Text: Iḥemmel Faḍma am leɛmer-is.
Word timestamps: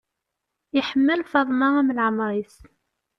Iḥemmel 0.79 1.21
Faḍma 1.31 1.69
am 1.79 1.87
leɛmer-is. 1.97 2.55